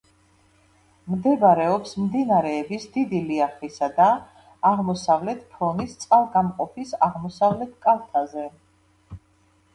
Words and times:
მდებარეობს 1.15 1.91
მდინარეების 2.05 2.87
დიდი 2.95 3.19
ლიახვისა 3.27 3.91
და 3.99 4.07
აღმოსავლეთის 4.71 5.53
ფრონის 5.53 5.95
წყალგამყოფის 6.07 6.97
აღმოსავლეთ 7.11 7.79
კალთაზე. 7.87 8.49